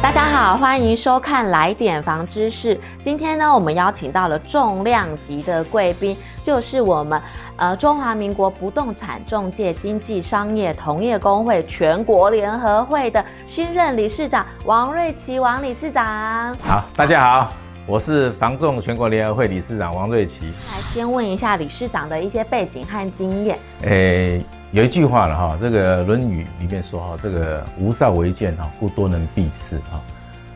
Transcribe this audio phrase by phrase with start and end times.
[0.00, 2.76] 大家好，欢迎收看《来点房知识》。
[3.00, 7.20] 今天呢，我们邀请到了重量级的贵宾，就是我们
[7.56, 16.56] 呃中华民国不动产中介经济商业同业公会全国联合会的新任理事长王瑞琪王理事长。
[16.62, 17.52] 好，大家好，
[17.86, 20.46] 我是房仲全国联合会理事长王瑞琪。
[20.46, 23.58] 来，先问一下理事长的一些背景和经验。
[23.82, 24.42] 诶，
[24.72, 30.00] 有一句话了哈，这个《论语》里面说哈，这个无少为贱哈，故多能避事哈。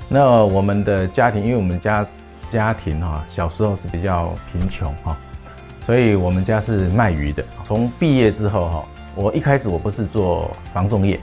[0.09, 2.07] 那我们的家庭，因为我们家
[2.51, 5.15] 家庭哈，小时候是比较贫穷哈，
[5.85, 7.45] 所以我们家是卖鱼的。
[7.67, 11.21] 从毕业之后哈，我一开始我不是做房仲业，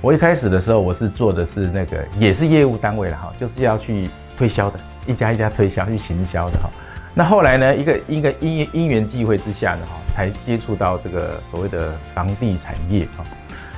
[0.00, 4.08] 我一开始的时候我是做的是那个也是业务单位的哈，就是要去
[4.38, 6.70] 推销的，一家一家推销去行销的哈。
[7.14, 13.24] 那后来呢，一个一个因因缘际会之下呢哈，才接触到这个所谓的房地产业哈。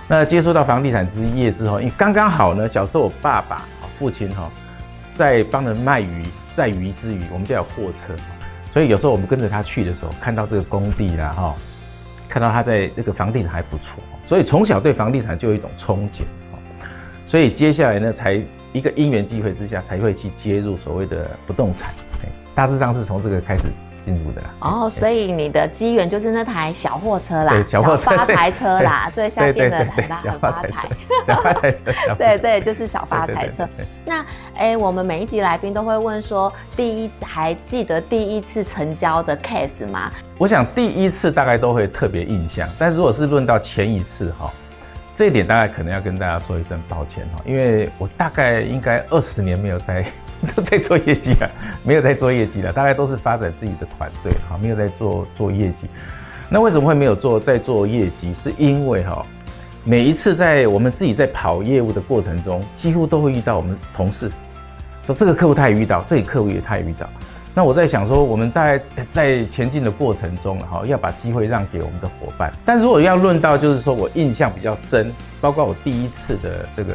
[0.08, 3.66] 那接触到房地产之业之后，因为刚刚好呢，小时候我爸爸。
[3.98, 4.48] 父亲哈，
[5.16, 8.14] 在帮人卖鱼，在鱼之余，我们家有货车，
[8.72, 11.56] 所以有时候我们跟着他去的时候，看到这个工地啦哈，
[12.28, 16.22] 看到他在这个房地产还不错，所以从小对房地产就有一种憧憬，
[17.26, 18.40] 所以接下来呢，才
[18.78, 21.92] 一个因缘际会之下，才会去接入所谓的不动产，
[22.54, 23.64] 大致上是从这个开始。
[24.04, 30.88] 进入的啦哦，所以你的机缘就是那台小货车啦，小发财车啦，所以现在变得很大很发财，
[31.26, 31.78] 小发财车，
[32.16, 33.68] 对对，就是小发财车。
[34.06, 34.24] 那
[34.56, 40.10] 哎，我们每一集来宾都会问说，第一还记得第一次成交的 case 吗？
[40.38, 44.50] 我想第一次大概都会特别印象，但如果是论到前一次哈，
[45.18, 50.06] 这一点大概可能要跟大家说一声抱歉哈，因为我大概应该二十年没有在。
[50.64, 51.50] 在做业绩了，
[51.82, 55.88] 没有在做业绩了，大概都是发展自己的团队，哈，没有在做做业绩。
[56.48, 58.32] 那为什么会没有做在做业绩？
[58.40, 59.26] 是因为哈，
[59.82, 64.30] 每一次在我们自己在跑业务的过程中，几乎都会遇到我们同事，
[65.04, 67.10] 说这个客户他也遇到，这个客户也他也遇到。
[67.58, 68.80] 那我在想说，我们在
[69.10, 72.52] 在前进的过程中，哈，要把机会让给我们的伙伴。
[72.64, 76.94] 但如果要论到就是说我印象比较深，包括我第一次的这个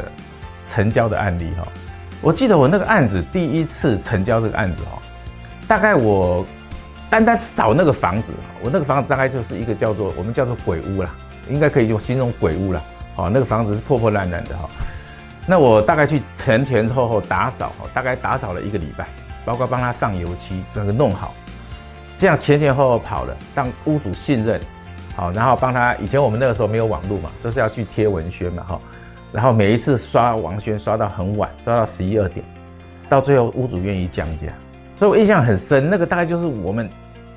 [0.70, 1.68] 成交的案例，哈。
[2.22, 5.02] 我记得我那个案子第一次成交这个案子哈，
[5.68, 6.46] 大概我
[7.10, 8.32] 单单扫那个房子，
[8.64, 11.14] 我那个房子大概就是一个叫做我们叫做鬼屋啦，
[11.50, 12.82] 应该可以用形容鬼屋啦。
[13.18, 14.70] 哦，那个房子是破破烂烂的哈。
[15.46, 19.06] 那我大概去前前后后打扫，大概打扫了一个礼拜，
[19.46, 21.34] 包括帮他上油漆，整个弄好，
[22.18, 24.62] 这样前前后后跑了，让屋主信任，
[25.16, 25.96] 好，然后帮他。
[25.96, 28.82] 以前我们那个时候没有网络嘛，都是要去贴文宣嘛，哈。
[29.32, 32.46] 然后每一次刷王宣刷到很晚，刷到十一二点，
[33.10, 34.48] 到最后屋主愿意降价，
[35.00, 35.90] 所以我印象很深。
[35.90, 36.90] 那个大概就是我们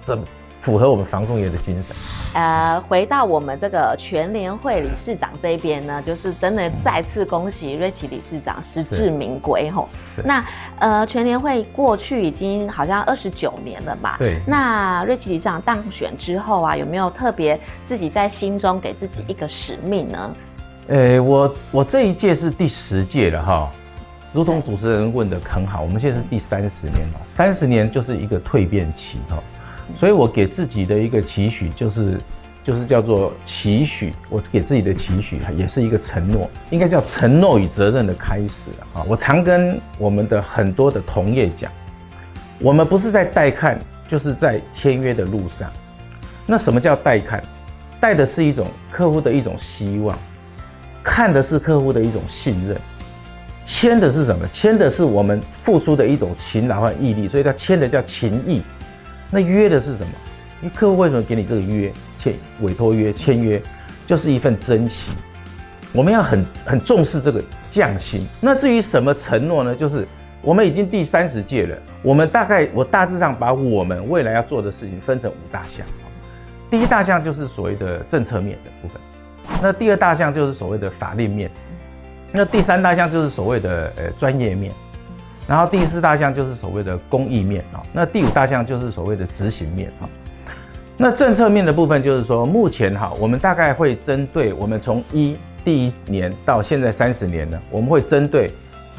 [0.02, 0.22] 怎
[0.62, 1.94] 符合我们房仲业的精神。
[2.34, 9.88] 呃，回到我们这个全联会理事长这边呢，就是真的再次恭喜瑞奇理事长实至名归吼。
[10.24, 10.44] 那
[10.78, 14.16] 呃，全联会过去已经好像二十九年了吧？
[14.18, 14.40] 对。
[14.46, 20.36] 那瑞奇理事长当选之后啊，有没有特别自己在心中给自己一个使命呢？
[20.88, 23.72] 呃，我我这一届是第十届了哈，
[24.32, 29.42] 如同主持人问的很好，我们现在是第三十年了，三十年就是一个蜕变期哈，
[29.98, 32.18] 所以我给自己的一个期许就是，
[32.64, 39.04] 就是叫做期许，我给自己的期许也是一个承诺，应该叫承诺与责任的开始啊。
[39.08, 41.70] 我常跟我们的很多的同业讲，
[42.58, 45.70] 我们不是在带看，就是在签约的路上。
[46.46, 47.42] 那什么叫带看？
[48.00, 50.18] 带的是一种客户的一种希望。
[51.02, 52.76] 看的是客户的一种信任，
[53.64, 54.44] 签的是什么？
[54.52, 58.60] 签的是我们付出的一种勤劳和毅力，所以他签的叫情谊。
[59.30, 60.12] 那约的是什么？
[60.62, 61.92] 因为客户为什么给你这个约？
[62.18, 63.60] 签委托约、签约，
[64.06, 65.14] 就是一份真心。
[65.92, 68.26] 我们要很很重视这个匠心。
[68.40, 69.74] 那至于什么承诺呢？
[69.74, 70.06] 就是
[70.42, 75.86] 我们已经第三十届了，我们大概我大致上把我们未来要做的事情分成五大项。
[76.70, 79.00] 第一大项就是所谓的政策面的部分。
[79.62, 81.50] 那第二大项就是所谓的法令面，
[82.32, 84.72] 那第三大项就是所谓的呃专业面，
[85.46, 90.08] 然后第四大项就是所谓的公益面啊，那第五大项就是所谓的执行面啊。
[90.98, 98.50] 那政策面的部分就是说，目前哈，我们大概会针对我们从一第一年到现在三十年呢，我们会针对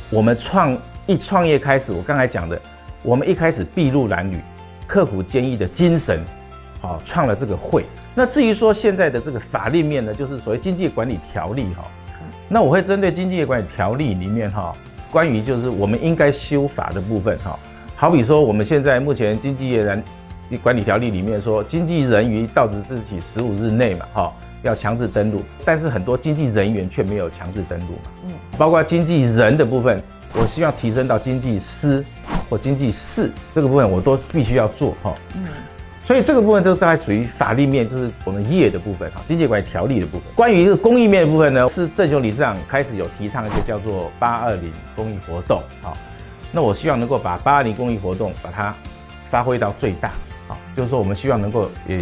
[0.10, 2.62] 我们创一创业开始，我刚才讲的，
[3.02, 4.38] 我们一开始筚路蓝缕、
[4.86, 6.20] 刻苦坚毅的精神，
[6.80, 7.84] 好，创了这个会。
[8.14, 11.84] 那至于说现在的这个法律面呢，就是所谓经济管理条例哈，
[12.48, 14.76] 那我会针对经济管理条例里面哈，
[15.18, 17.58] 关于就是我们应该修法的部分哈，
[17.96, 20.04] 好比说我们现在目前经济业人
[20.62, 24.32] 管理条例里面说，经纪人于到职日起十五日内嘛，哈，
[24.62, 25.42] 要强制登录。
[25.66, 30.00] 但是很多经纪人员却没有强制登录嘛，嗯，包括经纪人的部分，
[30.36, 32.06] 我希望提升到经纪师
[32.48, 35.48] 或经纪士这个部分，我都必须要做，哈，嗯。
[36.08, 40.22] 所以这个部分都大概属于法律面，就是我们业的部分哈，经济管理条例的部分。
[40.36, 45.98] 关于这个公益面的部分呢，是郑雄理事长开始有提倡一个叫做八二零公益活动，好，
[46.54, 48.74] 那我希望能够把八二零公益活动把它
[49.30, 50.12] 发挥到最大，
[50.48, 51.98] 好，就是说我们希望能够，呃，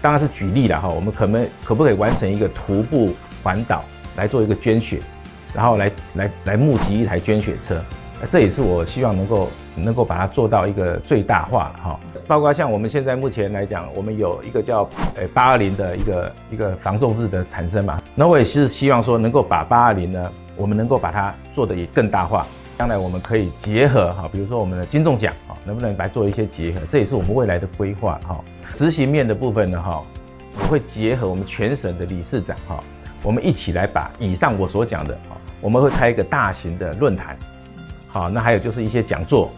[0.00, 3.84] 当然是举例了哈，我们可能可不可以完成一个徒步环岛
[4.16, 4.98] 来做一个捐血，
[5.52, 7.84] 然后来来来募集一台捐血车，
[8.30, 12.00] 这也是我希望能够能够把它做到一个最大化哈。
[12.26, 22.46] 包括像我们现在目前来讲，我们有一个叫呃八二零的一个一个防重日的产生嘛，那我也是希望说能够把八二零呢，我们能够把它做得也更大化，
[22.78, 26.80] 将来我们可以结合哈，比如说我们的金重奖哈，能不能来做一些结合？
[26.90, 28.38] 这也是我们未来的规划哈。
[28.72, 30.02] 执行面的部分呢哈，
[30.60, 32.82] 我会结合我们全省的理事长哈，
[33.22, 37.36] 我们一起来把以上我所讲的哈，我们会开一个大型的论坛，
[38.12, 39.50] 好，那还有就是一些讲座。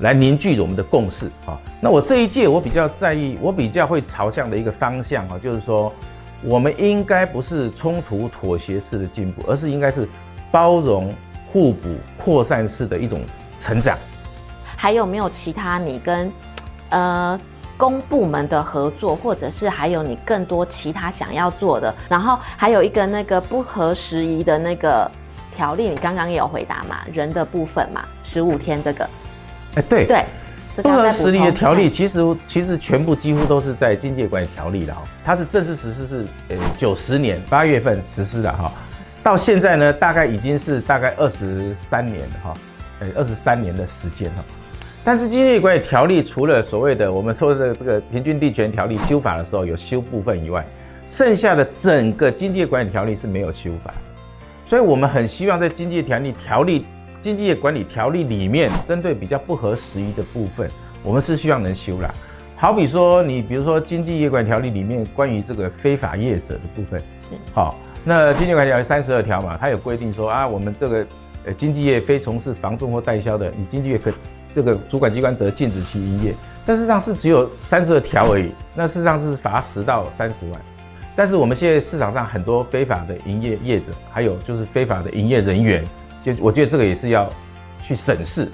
[0.00, 1.58] 来凝聚我们的共识啊！
[1.80, 5.90] 那我这一届我比较在意，我比较会朝向的一个方向啊，就是说，
[6.44, 10.06] 我们应该不是冲突妥协式的进步，而是应该是
[10.50, 11.14] 包容、
[11.50, 11.88] 互补、
[12.22, 13.22] 扩散式的一种
[13.60, 13.96] 成长。
[14.76, 16.30] 还有没有其他你跟
[16.90, 17.40] 呃
[17.78, 21.94] 公部门的合作，或者是还有你更多其他想要做的？
[22.10, 25.10] 然后还有一个那个不合时宜的那个
[25.52, 27.02] 条例，你刚刚也有回答嘛？
[27.12, 29.08] 人的部分嘛，十五天这个。
[29.76, 30.06] 哎，对。
[30.06, 30.24] 对，
[30.82, 32.18] 不合实力的条例其实
[32.48, 38.72] 其实全部几乎都是在经济管理条例的哈，它是正式实施是呃九十年八月份实施的哈，
[39.22, 42.54] 到现在呢大概已经是大概二十三年了哈，
[43.00, 44.42] 呃二十三年的时间哈，
[45.04, 50.64] 但是经济管理条例除了所谓的我们说的这个平均地权条例修法的时候有修部分以外，
[51.10, 53.92] 剩下的整个经济管理条例是没有修法，
[54.72, 56.86] 所以我们很希望在经济条例条例。
[57.20, 60.70] 经济业管理条例里面，针对比较不合时宜的部分，
[61.02, 62.10] 我们是希望能修啦。
[62.56, 67.76] 好比说，你比如说经济业管理条例里面关于这个非法业者的部分，是好。
[68.02, 71.06] 那经济管理条例三十二条嘛，它有规定说啊，我们这个
[71.44, 74.10] 呃经济业非从事房仲或代销的，你经济业可
[74.54, 76.34] 这个主管机关得禁止其营业。
[76.64, 80.58] 但事实上是只有三十二条而已，那事实上是罚十到三十万。
[81.14, 85.84] 但是我们现在市场上很多非法的营业业者，还有就是非法的营业人员。
[86.22, 87.28] 就我觉得这个也是要
[87.82, 88.48] 去审视。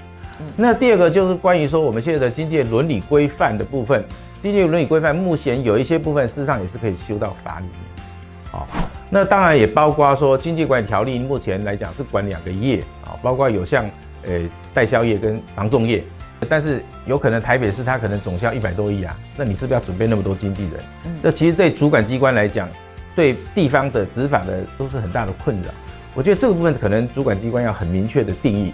[0.55, 4.03] 那第二个就是关于说我们现在的经济伦理规范的部分，
[4.41, 8.05] 经济伦理规范目前有一些部分事实上也是可以修到法里面。
[8.51, 8.67] 好，
[9.09, 13.87] 那当然也包括说经济管理条例目前来讲是管两个业啊，包括有像
[14.25, 14.39] 呃
[14.73, 16.03] 代销业跟房仲业，
[16.47, 20.73] 但是有可能台北市它可能总销一百多亿啊，那你是不是要准备那么多经纪人？
[21.21, 22.69] 这其实对主管机关来讲，
[23.15, 25.69] 对地方的执法的都是很大的困扰。
[26.15, 28.73] 我觉得这个部分可能主管机关要很明确的定义，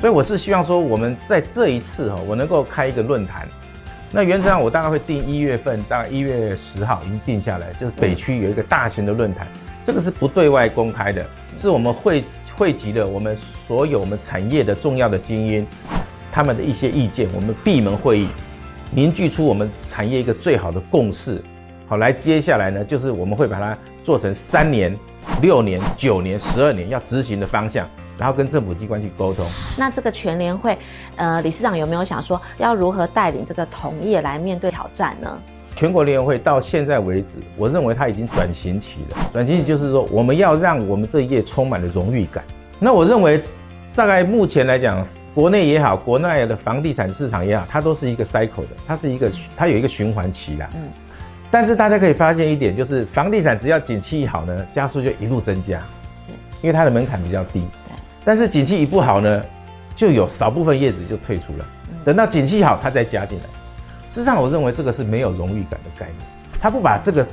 [0.00, 3.46] 所以我是希望说我们在这一次哈，我能够开一个论坛。
[4.10, 9.46] 那原则上我大概会定一月份，大概一月十号已经定下来，就是北区有一个大型的论坛，
[9.84, 11.24] 这个是不对外公开的，
[11.58, 12.24] 是我们汇
[12.54, 13.34] 汇集了我们
[13.66, 15.66] 所有我们产业的重要的精英，
[16.32, 18.28] 他们的一些意见，我们闭门会议，
[18.90, 21.40] 凝聚出我们产业一个最好的共识。
[21.86, 24.98] 好，来接下来呢，就是我们会把它做成三年。
[25.40, 29.44] 六年、九年、十二年要执行的方向，然后跟政府机关去沟通。
[29.78, 30.76] 那这个全联会，
[31.14, 35.40] 呃，理事长有没有想说要如何带领这个同业来面对挑战呢？
[35.76, 39.16] 全国联谊会到现在为止，我认为它已经转型期了。
[39.32, 42.42] 转型期就是说，我们要让我们这一业充满了荣誉感。
[42.80, 43.40] 那我认为，
[43.94, 50.68] 大概目前来讲，国内也好，国内的房地产市场也好，它都是一个 cycle 的，它是一个，它有一个循环期啦。
[50.74, 50.82] 嗯。
[51.50, 55.78] 但是大家可以发现一点，就是房地产只要景气一好呢，加速就一路增加，
[56.14, 57.60] 是，因为它的门槛比较低。
[57.86, 57.94] 对。
[58.24, 59.42] 但是景气一不好呢，
[59.96, 61.66] 就有少部分业主就退出了。
[62.04, 63.44] 等到景气好，它再加进来。
[64.10, 66.18] 事实上，我认为这个是没有荣誉感的概念。
[66.60, 67.26] 他不把这个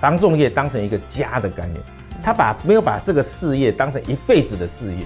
[0.00, 1.78] 房仲业当成一个家的概念，
[2.22, 5.04] 他把没有把这个事业当成一辈子的事业。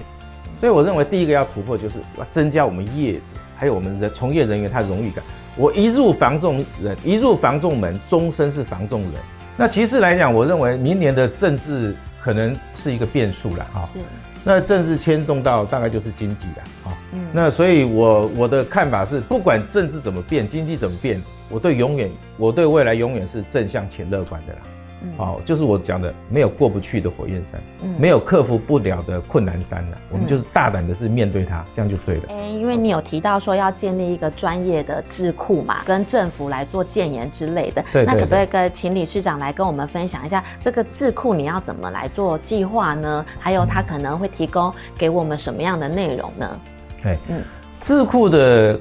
[0.61, 3.21] 所以我认为第一个要突破就是要增加我们业子，
[3.57, 5.21] 还有我们人从业人员他的荣誉感。
[5.57, 9.13] 我一入房仲人，一入房仲门，终身是房仲人。
[9.57, 13.81] 那其次来讲，我认为明年的政治可能是一个变数了哈。
[13.81, 13.99] 是。
[14.43, 16.97] 那政治牵动到大概就是经济了哈。
[17.11, 17.27] 嗯。
[17.33, 24.59] 那所以我我的看法是，不管政治怎么变，经济怎么变，我对永远，我对未来永远是正向且乐观的啦。
[25.03, 29.97] 嗯、哦，就是我讲的没有过不去的火焰山，嗯，没有克服不了的困难山了。
[30.11, 32.23] 我们就是大胆的是面对它，这样就对了。
[32.29, 37.83] 哎，因为你有提到说要建立一个专业的智库嘛，跟政府来做建言之类的。
[38.05, 43.25] 那可不可以跟请理事长来跟我们分享一下这个智库你要怎么来做计划呢？
[43.39, 46.59] 还有它可能会提供给我们什么样的内容呢？
[47.03, 47.43] 哎，嗯，
[47.81, 48.79] 智库的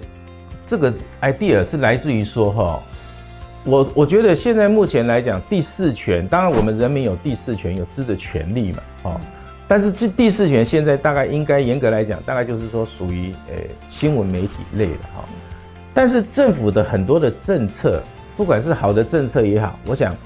[0.68, 2.82] 这个 idea 是来自于说哈。
[3.64, 9.20] 我我觉得现在目前来讲，第四权当然我们人民有第四权，有知的权利嘛，哦，
[9.68, 13.56] 但是这第四权现在大概应该严格来讲，大概就是说属于呃
[13.90, 15.24] 新闻媒体类的哈。
[15.92, 18.02] 但是政府的很多的政策，
[18.34, 20.16] 不管是好的政策也好，我想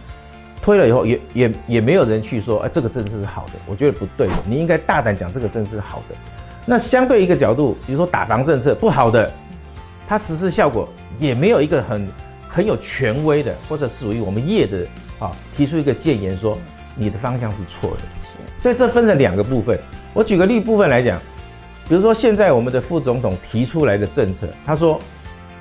[0.62, 6.14] 推了以后也也也没有人去说，哎，这个政策是好的，我觉得不对的，你应该大胆讲这个政策是好的。
[6.64, 9.28] 那相对一个角度，比如说打房政策不好的，
[10.06, 10.88] 它实施效果
[11.18, 12.08] 也没有一个很。
[12.54, 14.86] 很有权威的，或者属于我们业的
[15.18, 16.56] 啊，提出一个建言说，
[16.94, 17.98] 你的方向是错的。
[18.22, 19.76] 是，所以这分成两个部分。
[20.12, 21.20] 我举个例部分来讲，
[21.88, 25.00] 比如说现在我们的副总统提出来的政策，他说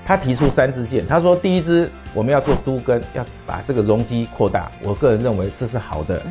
[0.06, 6.22] 他提出三支箭，他说第一支我们要做都根，要把这个容积扩大，我个人认为这是好的。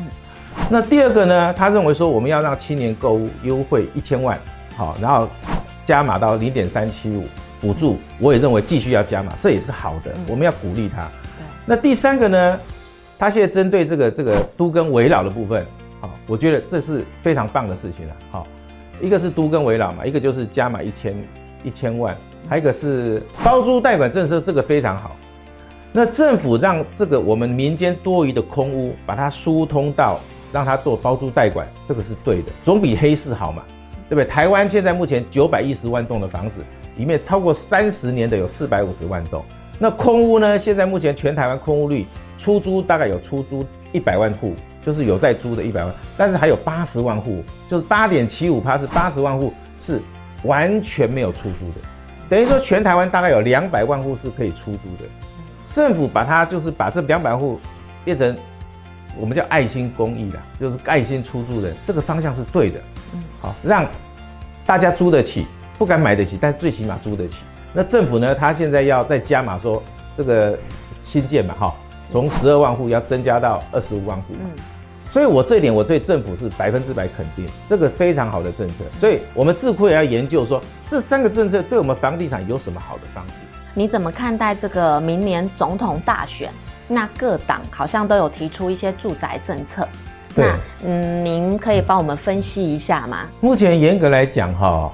[0.69, 4.39] 那第二个呢，他认为说我们要让青年购物优惠一千万，
[4.77, 5.27] 好，然后
[5.85, 7.27] 加码到零点三七五。
[7.63, 11.09] 补助，我也认为继续要加码，这也是好的，我们要鼓励他。
[11.37, 11.45] 对。
[11.65, 12.59] 那第三个呢？
[13.17, 15.65] 他现在针对这个这个都跟围绕的部分，
[16.01, 18.13] 好，我觉得这是非常棒的事情了。
[18.29, 18.45] 好，
[18.99, 21.15] 一个是都跟围绕嘛，一个就是加码一千
[21.63, 22.17] 一千万，
[22.49, 25.15] 还有一个是包租代管政策，这个非常好。
[25.93, 30.19] 那政府让这个我们民间多余的空屋，把它疏通到
[30.51, 33.63] 让它做包租代管，这个是对的，总比黑市好嘛，
[34.09, 34.25] 对不对？
[34.25, 36.55] 台湾现在目前九百一十万栋的房子。
[36.97, 39.43] 里面超过三十年的有四百五十万栋，
[39.79, 40.59] 那空屋呢？
[40.59, 42.05] 现在目前全台湾空屋率，
[42.37, 44.53] 出租大概有出租一百万户，
[44.85, 49.99] 就是有在租的一百万，但是还有八十万户，就是八点七五趴是八十万户是
[50.43, 51.87] 完全没有出租的，
[52.29, 55.09] 等于说全台湾大概有两百万户是可以出租的。
[55.73, 57.59] 政府把它就是把这两百户
[58.05, 58.37] 变成
[59.19, 62.79] 我们叫爱心公益啦，就是爱心出租人，这个方向是对的。
[63.13, 63.85] 嗯，好，让
[64.67, 65.47] 大家租得起。
[65.83, 67.35] 不敢买得起，但最起码租得起。
[67.73, 68.33] 那政府呢？
[68.33, 69.83] 他现在要再加码，说
[70.15, 70.57] 这个
[71.03, 71.75] 新建嘛，哈，
[72.09, 74.33] 从十二万户要增加到二十五万户。
[74.39, 74.49] 嗯，
[75.11, 78.75] 所以我这一点我对政府是百分之百肯定，这个非常好的政策。
[78.97, 83.33] 所以我们智库也要研究说，这三个政策对我们房地产有什么好的方式？
[83.73, 86.49] 你怎么看待这个明年总统大选？
[86.87, 89.85] 那各党好像都有提出一些住宅政策。
[90.33, 90.45] 那
[90.85, 93.27] 嗯，您可以帮我们分析一下吗？
[93.41, 94.89] 目前严格来讲，哈。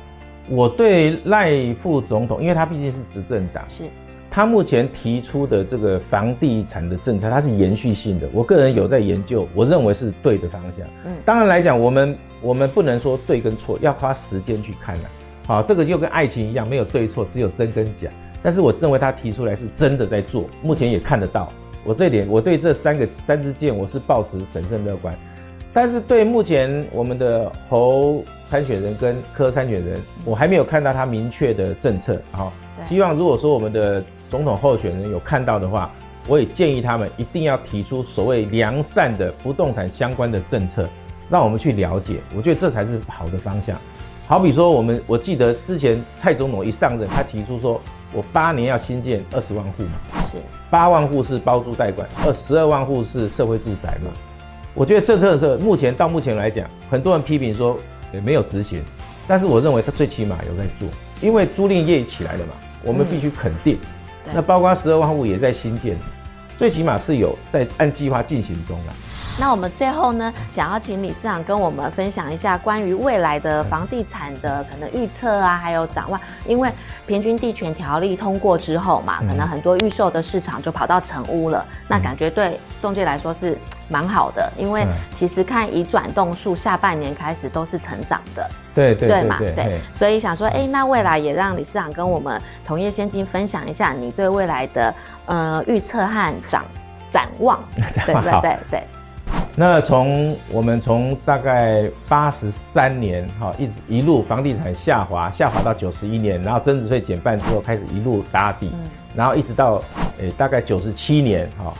[0.49, 3.83] 我对赖副总统，因为他毕竟是执政党，是，
[4.31, 8.27] 他目前提出的这个房地产的政策，它是延续性的。
[8.33, 10.87] 我个人有在研究，我认为是对的方向。
[11.05, 15.03] 嗯，当然来讲，我们我们不能说对跟错，要花时间去看了。
[15.45, 18.09] 好，这个就跟爱情一样，没有对错，只有真跟假。
[18.41, 21.51] 但是我认为他提出来是真的在做，目前也看得到。
[21.83, 25.13] 我这点，我对这三个三支箭，我是抱持审慎乐观。
[25.73, 28.23] 但是对目前我们的侯。
[28.49, 32.19] 参选人跟柯参选人，我还没有看到他明确的政策。
[32.31, 32.51] 好，
[32.87, 35.91] 希望如果说我们的总统候选人有看到的话，
[36.27, 40.89] 我也建议他们一定要提出所谓良善的不动产相关的政策，
[41.29, 42.21] 让我们去了解。
[42.35, 43.79] 我觉得这才是好的方向。
[44.25, 47.79] 好比说，我们我记得之前蔡总统一上任，他提出说
[48.11, 49.91] 我八年要新建二十万户嘛，
[50.31, 50.37] 是
[50.71, 54.11] 八万户是包租代管，二十二万户是社会住宅嘛。
[54.79, 57.77] 我觉得这政策目前到目前来讲，很多人批评说。
[58.11, 58.83] 也没有执行，
[59.27, 60.89] 但是我认为他最起码有在做，
[61.21, 63.77] 因为租赁业起来了嘛，我们必须肯定。
[64.25, 65.95] 嗯、那包括十二万户也在新建，
[66.57, 68.93] 最起码是有在按计划进行中了。
[69.39, 76.19] 那我们最后呢，想要请理事长跟我们分享一下关于未来的房地产的可能预测啊，还有展望。
[76.45, 76.69] 因为
[77.07, 88.49] 平均地权条例通过之后嘛，可能很多预售的市场就跑到成屋了，那感觉对中介来说是蛮好的，因为其实看已转栋数下半年开始都是成长的。
[88.75, 89.79] 对对对嘛，对。
[89.89, 94.93] 所以想说，哎，那未来也让理事长跟我们同业先进分享一下你对未来的
[95.27, 96.65] 呃预测和展
[97.09, 97.63] 展望。
[98.05, 98.83] 对对对对。
[99.59, 108.71] 那从我们从大概八十三年哈，一直一路房地产下滑，下滑到九十一年，然后增值税减半之后开始一路打底，
[109.13, 109.83] 然后一直到
[110.17, 111.73] 诶大概九十七年哈，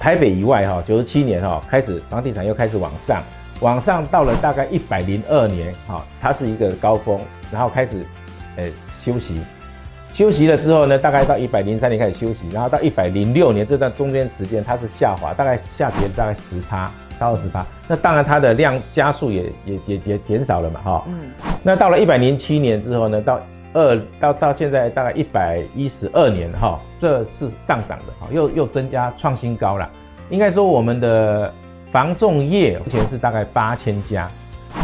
[0.00, 3.22] 台北以外哈九十七年哈开始房地产又开始往上，
[3.60, 7.20] 往上到了大概一百零二年哈，它是一个高峰，
[7.52, 8.02] 然后开始
[8.56, 8.72] 诶
[9.04, 9.42] 休息，
[10.14, 17.66] 休息了之后呢，大概到一百零三年开始休息，然后到一百零六年这段中间时间它是下滑，大概下跌大概十趴到二十趴。
[17.88, 21.04] 那当然它的量加速也也也也减少了嘛，哈。
[21.08, 21.32] 嗯。
[21.64, 23.40] 那到了一百零七年之后呢，到
[23.72, 29.90] 二到到现在大概一百一十二年哈，这是上涨的哈，又又增加创新高了。
[30.30, 31.52] 应该说我们的
[31.90, 34.30] 房仲业目前是大概八千家，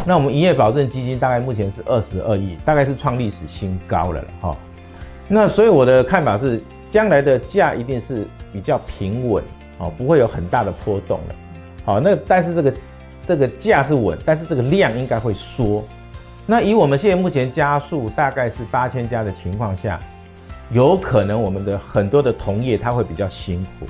[0.04, 4.56] 那我们营业保证基金大概目前是二十二亿，大概是创历史新高了了哈。
[5.32, 6.60] 那所以我的看法是，
[6.90, 9.44] 将来的价一定是比较平稳，
[9.78, 11.34] 哦，不会有很大的波动的，
[11.84, 12.74] 好，那但是这个
[13.28, 15.84] 这个价是稳，但是这个量应该会缩。
[16.46, 20.00] 那以我们现在目前加数大概是八千家的情况下，
[20.72, 23.86] 有可能我们的很多的同业他会比较辛苦，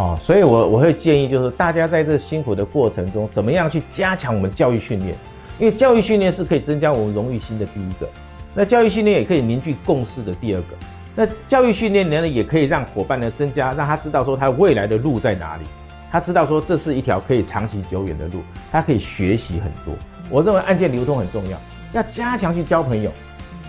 [0.00, 5.18] 哦，所以我我会建议就是大家在这辛苦的过程中，怎么样去加强我们教育训练，
[5.58, 8.08] 因为教育训练是可以增加我们荣誉心的第一个。
[8.54, 10.76] 那教育训练也可以凝聚共识的第二个，
[11.14, 15.64] 那教育训练呢也可以让伙伴呢增加，让他知道说他未来的路在哪里，
[16.10, 19.94] 他知道说这是一条可以长期久远的路，他可以学习很多。
[20.28, 21.58] 我认为案件流通很重要，
[21.92, 23.10] 要加强去交朋友，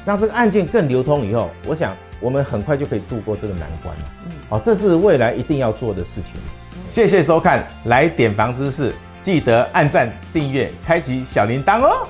[0.05, 4.03] 让这个案件更流通以后，我想我们很快就可以度过这个难关了。
[4.49, 6.41] 好，这是未来一定要做的事情。
[6.89, 12.07] 谢谢收看，来点房知识，记得按赞、订阅、开启小铃铛哦。